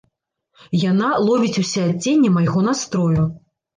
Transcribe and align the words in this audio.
Яна 0.91 1.09
ловіць 1.27 1.61
усе 1.65 1.83
адценні 1.91 2.33
майго 2.39 2.67
настрою. 2.73 3.21